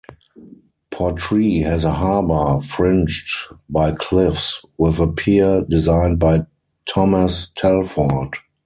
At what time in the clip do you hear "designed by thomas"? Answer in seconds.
5.69-7.49